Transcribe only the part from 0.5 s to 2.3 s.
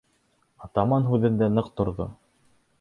Атаман һүҙендә ныҡ торҙо: